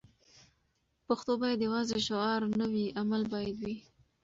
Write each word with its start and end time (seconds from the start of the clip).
پښتو 1.07 1.31
باید 1.41 1.59
یوازې 1.67 1.97
شعار 2.07 2.41
نه 2.59 2.65
وي؛ 2.73 2.85
عمل 3.01 3.21
باید 3.33 3.55
وي. 3.63 3.75